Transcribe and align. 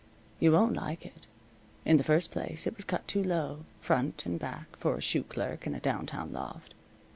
You 0.39 0.51
won't 0.53 0.73
like 0.75 1.05
it. 1.05 1.27
In 1.85 1.97
the 1.97 2.03
first 2.03 2.31
place, 2.31 2.65
it 2.65 2.75
was 2.75 2.85
cut 2.85 3.07
too 3.07 3.21
low, 3.23 3.65
front 3.81 4.25
and 4.25 4.39
back, 4.39 4.75
for 4.77 4.95
a 4.95 4.99
shoe 5.01 5.21
clerk 5.21 5.67
in 5.67 5.75
a 5.75 5.79
downtown 5.79 6.33
loft. 6.33 6.73